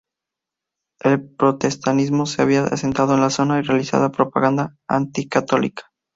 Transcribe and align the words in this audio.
El 1.03 1.21
protestantismo 1.35 2.25
se 2.25 2.41
había 2.41 2.63
asentado 2.63 3.13
en 3.13 3.21
la 3.21 3.29
zona 3.29 3.59
y 3.59 3.61
realizaba 3.61 4.11
propaganda 4.11 4.75
anticatólica. 4.89 5.91